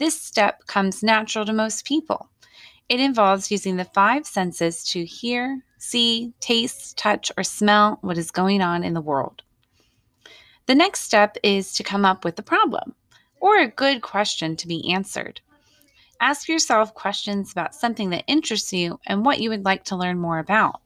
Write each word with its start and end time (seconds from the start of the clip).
This 0.00 0.18
step 0.18 0.66
comes 0.66 1.02
natural 1.02 1.44
to 1.44 1.52
most 1.52 1.84
people. 1.84 2.30
It 2.88 3.00
involves 3.00 3.50
using 3.50 3.76
the 3.76 3.84
five 3.84 4.26
senses 4.26 4.82
to 4.84 5.04
hear, 5.04 5.62
see, 5.76 6.32
taste, 6.40 6.96
touch, 6.96 7.30
or 7.36 7.44
smell 7.44 7.98
what 8.00 8.16
is 8.16 8.30
going 8.30 8.62
on 8.62 8.82
in 8.82 8.94
the 8.94 9.02
world. 9.02 9.42
The 10.64 10.74
next 10.74 11.02
step 11.02 11.36
is 11.42 11.74
to 11.74 11.82
come 11.82 12.06
up 12.06 12.24
with 12.24 12.38
a 12.38 12.42
problem 12.42 12.94
or 13.40 13.58
a 13.58 13.68
good 13.68 14.00
question 14.00 14.56
to 14.56 14.66
be 14.66 14.90
answered. 14.90 15.42
Ask 16.18 16.48
yourself 16.48 16.94
questions 16.94 17.52
about 17.52 17.74
something 17.74 18.08
that 18.08 18.24
interests 18.26 18.72
you 18.72 18.98
and 19.06 19.22
what 19.22 19.40
you 19.40 19.50
would 19.50 19.66
like 19.66 19.84
to 19.84 19.96
learn 19.96 20.18
more 20.18 20.38
about. 20.38 20.80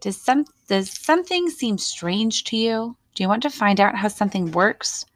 Does, 0.00 0.20
some, 0.20 0.46
does 0.66 0.90
something 0.90 1.48
seem 1.48 1.78
strange 1.78 2.42
to 2.44 2.56
you? 2.56 2.96
Do 3.14 3.22
you 3.22 3.28
want 3.28 3.44
to 3.44 3.50
find 3.50 3.80
out 3.80 3.94
how 3.94 4.08
something 4.08 4.50
works? 4.50 5.06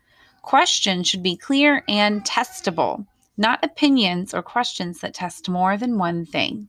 Questions 0.43 1.09
should 1.09 1.25
be 1.25 1.37
clear 1.37 1.83
and 1.89 2.25
testable, 2.25 3.05
not 3.37 3.65
opinions 3.65 4.35
or 4.35 4.43
questions 4.43 5.01
that 5.01 5.15
test 5.15 5.49
more 5.49 5.77
than 5.77 5.99
one 5.99 6.27
thing. 6.27 6.69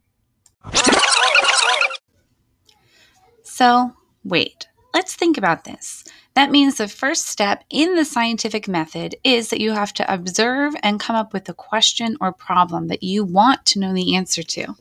So, 3.43 3.93
wait, 4.23 4.67
let's 4.93 5.15
think 5.15 5.37
about 5.37 5.63
this. 5.63 6.03
That 6.33 6.49
means 6.49 6.75
the 6.75 6.87
first 6.87 7.27
step 7.27 7.63
in 7.69 7.93
the 7.93 8.05
scientific 8.05 8.67
method 8.67 9.15
is 9.23 9.49
that 9.49 9.61
you 9.61 9.73
have 9.73 9.93
to 9.93 10.13
observe 10.13 10.73
and 10.81 10.99
come 10.99 11.15
up 11.15 11.33
with 11.33 11.47
a 11.47 11.53
question 11.53 12.17
or 12.19 12.33
problem 12.33 12.87
that 12.87 13.03
you 13.03 13.23
want 13.23 13.65
to 13.67 13.79
know 13.79 13.93
the 13.93 14.15
answer 14.15 14.41
to. 14.41 14.75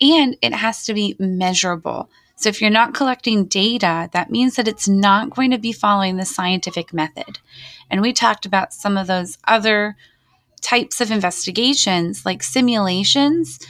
And 0.00 0.36
it 0.40 0.54
has 0.54 0.84
to 0.86 0.94
be 0.94 1.16
measurable. 1.18 2.08
So 2.36 2.48
if 2.48 2.60
you're 2.60 2.70
not 2.70 2.94
collecting 2.94 3.46
data, 3.46 4.08
that 4.12 4.30
means 4.30 4.56
that 4.56 4.68
it's 4.68 4.88
not 4.88 5.30
going 5.30 5.50
to 5.50 5.58
be 5.58 5.72
following 5.72 6.16
the 6.16 6.24
scientific 6.24 6.92
method. 6.92 7.38
And 7.90 8.00
we 8.00 8.12
talked 8.12 8.46
about 8.46 8.72
some 8.72 8.96
of 8.96 9.06
those 9.06 9.38
other 9.46 9.96
types 10.66 11.00
of 11.00 11.12
investigations, 11.12 12.26
like 12.26 12.42
simulations, 12.42 13.60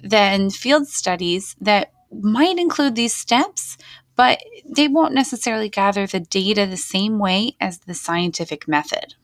then 0.00 0.48
field 0.48 0.88
studies 0.88 1.54
that 1.60 1.92
might 2.10 2.58
include 2.58 2.94
these 2.94 3.14
steps, 3.14 3.76
but 4.16 4.38
they 4.64 4.88
won't 4.88 5.12
necessarily 5.12 5.68
gather 5.68 6.06
the 6.06 6.20
data 6.20 6.64
the 6.64 6.78
same 6.78 7.18
way 7.18 7.54
as 7.60 7.80
the 7.80 7.92
scientific 7.92 8.66
method. 8.66 9.14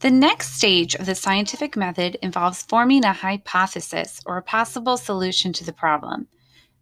The 0.00 0.10
next 0.10 0.54
stage 0.54 0.94
of 0.94 1.04
the 1.04 1.14
scientific 1.14 1.76
method 1.76 2.16
involves 2.22 2.62
forming 2.62 3.04
a 3.04 3.12
hypothesis 3.12 4.20
or 4.24 4.38
a 4.38 4.42
possible 4.42 4.96
solution 4.96 5.52
to 5.52 5.64
the 5.64 5.72
problem. 5.72 6.28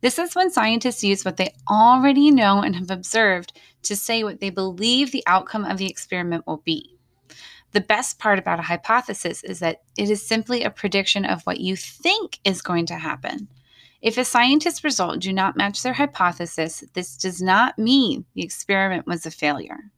This 0.01 0.19
is 0.19 0.35
when 0.35 0.51
scientists 0.51 1.05
use 1.05 1.25
what 1.25 1.37
they 1.37 1.55
already 1.69 2.31
know 2.31 2.63
and 2.63 2.75
have 2.77 2.91
observed 2.91 3.53
to 3.83 3.97
say 3.97 4.25
what 4.25 4.41
they 4.41 4.51
believe 4.51 5.13
the 5.13 5.25
outcome 5.27 5.65
of 5.65 5.79
the 5.79 5.89
experiment 5.89 6.47
will 6.47 6.63
be. 6.65 6.97
The 7.73 7.81
best 7.81 8.19
part 8.19 8.39
about 8.39 8.59
a 8.59 8.63
hypothesis 8.63 9.45
is 9.45 9.61
that 9.61 9.83
it 9.97 10.11
is 10.11 10.27
simply 10.27 10.63
a 10.63 10.71
prediction 10.71 11.25
of 11.25 11.43
what 11.43 11.61
you 11.61 11.77
think 11.77 12.41
is 12.45 12.63
going 12.63 12.87
to 12.87 12.97
happen. 12.97 13.49
If 14.03 14.17
a 14.17 14.25
scientist's 14.25 14.83
results 14.83 15.25
do 15.25 15.33
not 15.33 15.57
match 15.57 15.83
their 15.83 15.93
hypothesis, 15.93 16.83
this 16.95 17.17
does 17.17 17.43
not 17.43 17.79
mean 17.79 18.25
the 18.35 18.43
experiment 18.43 19.07
was 19.07 19.27
a 19.27 19.31
failure. 19.31 19.91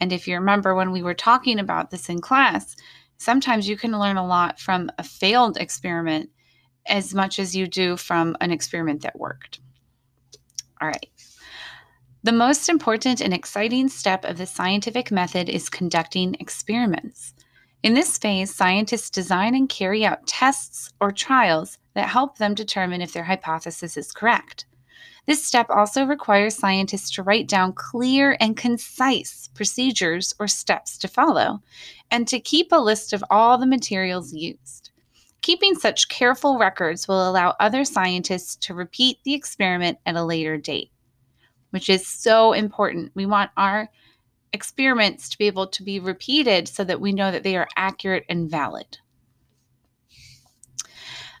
And 0.00 0.12
if 0.12 0.26
you 0.26 0.34
remember 0.34 0.74
when 0.74 0.90
we 0.90 1.02
were 1.02 1.14
talking 1.14 1.58
about 1.58 1.90
this 1.90 2.08
in 2.08 2.20
class, 2.22 2.74
sometimes 3.18 3.68
you 3.68 3.76
can 3.76 3.98
learn 3.98 4.16
a 4.16 4.26
lot 4.26 4.58
from 4.58 4.90
a 4.98 5.02
failed 5.02 5.58
experiment 5.58 6.30
as 6.90 7.14
much 7.14 7.38
as 7.38 7.56
you 7.56 7.66
do 7.66 7.96
from 7.96 8.36
an 8.40 8.50
experiment 8.50 9.02
that 9.02 9.18
worked. 9.18 9.60
All 10.80 10.88
right. 10.88 11.06
The 12.22 12.32
most 12.32 12.68
important 12.68 13.22
and 13.22 13.32
exciting 13.32 13.88
step 13.88 14.26
of 14.26 14.36
the 14.36 14.46
scientific 14.46 15.10
method 15.10 15.48
is 15.48 15.70
conducting 15.70 16.36
experiments. 16.38 17.32
In 17.82 17.94
this 17.94 18.18
phase, 18.18 18.54
scientists 18.54 19.08
design 19.08 19.54
and 19.54 19.68
carry 19.68 20.04
out 20.04 20.26
tests 20.26 20.92
or 21.00 21.12
trials 21.12 21.78
that 21.94 22.10
help 22.10 22.36
them 22.36 22.54
determine 22.54 23.00
if 23.00 23.14
their 23.14 23.24
hypothesis 23.24 23.96
is 23.96 24.12
correct. 24.12 24.66
This 25.26 25.44
step 25.44 25.70
also 25.70 26.04
requires 26.04 26.56
scientists 26.56 27.10
to 27.12 27.22
write 27.22 27.48
down 27.48 27.72
clear 27.72 28.36
and 28.40 28.56
concise 28.56 29.48
procedures 29.54 30.34
or 30.38 30.48
steps 30.48 30.98
to 30.98 31.08
follow, 31.08 31.62
and 32.10 32.26
to 32.28 32.40
keep 32.40 32.72
a 32.72 32.76
list 32.76 33.12
of 33.12 33.24
all 33.30 33.56
the 33.56 33.66
materials 33.66 34.32
used. 34.32 34.89
Keeping 35.42 35.74
such 35.74 36.08
careful 36.08 36.58
records 36.58 37.08
will 37.08 37.28
allow 37.28 37.56
other 37.58 37.84
scientists 37.84 38.56
to 38.56 38.74
repeat 38.74 39.18
the 39.24 39.34
experiment 39.34 39.98
at 40.04 40.16
a 40.16 40.24
later 40.24 40.56
date, 40.56 40.90
which 41.70 41.88
is 41.88 42.06
so 42.06 42.52
important. 42.52 43.12
We 43.14 43.26
want 43.26 43.50
our 43.56 43.88
experiments 44.52 45.28
to 45.30 45.38
be 45.38 45.46
able 45.46 45.68
to 45.68 45.82
be 45.82 46.00
repeated 46.00 46.68
so 46.68 46.84
that 46.84 47.00
we 47.00 47.12
know 47.12 47.30
that 47.30 47.42
they 47.42 47.56
are 47.56 47.68
accurate 47.76 48.24
and 48.28 48.50
valid. 48.50 48.98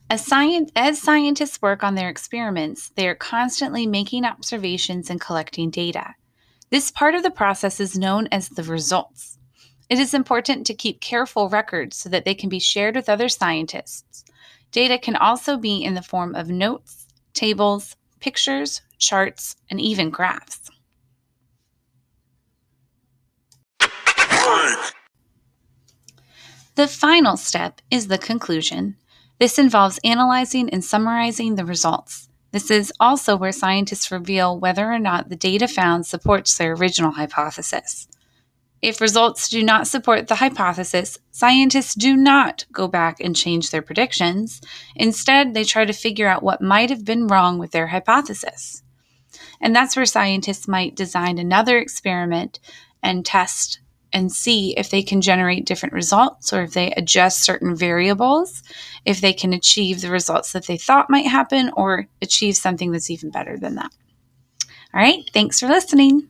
As, 0.08 0.24
science, 0.24 0.70
as 0.74 1.00
scientists 1.00 1.62
work 1.62 1.84
on 1.84 1.94
their 1.94 2.08
experiments, 2.08 2.90
they 2.96 3.06
are 3.06 3.14
constantly 3.14 3.86
making 3.86 4.24
observations 4.24 5.10
and 5.10 5.20
collecting 5.20 5.70
data. 5.70 6.14
This 6.70 6.90
part 6.90 7.14
of 7.14 7.22
the 7.22 7.30
process 7.30 7.80
is 7.80 7.98
known 7.98 8.28
as 8.32 8.48
the 8.48 8.62
results. 8.62 9.38
It 9.90 9.98
is 9.98 10.14
important 10.14 10.68
to 10.68 10.74
keep 10.74 11.00
careful 11.00 11.48
records 11.48 11.96
so 11.96 12.08
that 12.10 12.24
they 12.24 12.34
can 12.34 12.48
be 12.48 12.60
shared 12.60 12.94
with 12.94 13.08
other 13.08 13.28
scientists. 13.28 14.24
Data 14.70 14.96
can 14.96 15.16
also 15.16 15.56
be 15.56 15.82
in 15.82 15.94
the 15.94 16.02
form 16.02 16.36
of 16.36 16.48
notes, 16.48 17.08
tables, 17.34 17.96
pictures, 18.20 18.82
charts, 18.98 19.56
and 19.68 19.80
even 19.80 20.10
graphs. 20.10 20.70
The 26.76 26.86
final 26.86 27.36
step 27.36 27.80
is 27.90 28.06
the 28.06 28.16
conclusion. 28.16 28.96
This 29.40 29.58
involves 29.58 29.98
analyzing 30.04 30.70
and 30.70 30.84
summarizing 30.84 31.56
the 31.56 31.64
results. 31.64 32.28
This 32.52 32.70
is 32.70 32.92
also 33.00 33.36
where 33.36 33.50
scientists 33.50 34.12
reveal 34.12 34.58
whether 34.58 34.90
or 34.90 35.00
not 35.00 35.30
the 35.30 35.36
data 35.36 35.66
found 35.66 36.06
supports 36.06 36.56
their 36.56 36.74
original 36.74 37.10
hypothesis. 37.10 38.06
If 38.82 39.00
results 39.00 39.48
do 39.50 39.62
not 39.62 39.86
support 39.86 40.28
the 40.28 40.36
hypothesis, 40.36 41.18
scientists 41.30 41.94
do 41.94 42.16
not 42.16 42.64
go 42.72 42.88
back 42.88 43.20
and 43.20 43.36
change 43.36 43.70
their 43.70 43.82
predictions. 43.82 44.60
Instead, 44.96 45.52
they 45.52 45.64
try 45.64 45.84
to 45.84 45.92
figure 45.92 46.26
out 46.26 46.42
what 46.42 46.62
might 46.62 46.88
have 46.88 47.04
been 47.04 47.26
wrong 47.26 47.58
with 47.58 47.72
their 47.72 47.88
hypothesis. 47.88 48.82
And 49.60 49.76
that's 49.76 49.96
where 49.96 50.06
scientists 50.06 50.66
might 50.66 50.96
design 50.96 51.38
another 51.38 51.76
experiment 51.78 52.58
and 53.02 53.24
test 53.24 53.80
and 54.12 54.32
see 54.32 54.74
if 54.76 54.90
they 54.90 55.02
can 55.02 55.20
generate 55.20 55.66
different 55.66 55.92
results 55.92 56.52
or 56.52 56.62
if 56.62 56.72
they 56.72 56.90
adjust 56.92 57.44
certain 57.44 57.76
variables, 57.76 58.62
if 59.04 59.20
they 59.20 59.32
can 59.32 59.52
achieve 59.52 60.00
the 60.00 60.10
results 60.10 60.52
that 60.52 60.66
they 60.66 60.76
thought 60.76 61.10
might 61.10 61.26
happen 61.26 61.70
or 61.76 62.06
achieve 62.20 62.56
something 62.56 62.90
that's 62.90 63.10
even 63.10 63.30
better 63.30 63.56
than 63.56 63.76
that. 63.76 63.92
All 64.92 65.00
right, 65.00 65.22
thanks 65.32 65.60
for 65.60 65.68
listening. 65.68 66.28